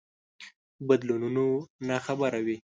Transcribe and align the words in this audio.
بدلونونو 0.87 1.45
ناخبره 1.87 2.39
وي. 2.45 2.57